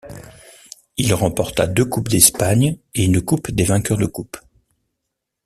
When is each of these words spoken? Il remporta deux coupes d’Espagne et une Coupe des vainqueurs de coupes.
Il 0.97 1.13
remporta 1.13 1.67
deux 1.67 1.85
coupes 1.85 2.07
d’Espagne 2.07 2.79
et 2.95 3.03
une 3.03 3.21
Coupe 3.21 3.51
des 3.51 3.65
vainqueurs 3.65 3.99
de 3.99 4.07
coupes. 4.07 4.37